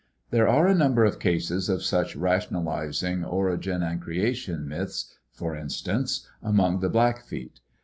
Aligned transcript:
There 0.31 0.47
are 0.47 0.65
a 0.67 0.73
number 0.73 1.05
of 1.05 1.19
cases 1.19 1.69
of 1.69 1.83
such 1.83 2.15
rationalizing 2.15 3.23
origin 3.23 3.83
and 3.83 4.01
creation 4.01 4.67
myths, 4.67 5.13
for 5.31 5.55
instance 5.55 6.27
among 6.41 6.79
the 6.79 6.89
Blackfeet. 6.89 7.59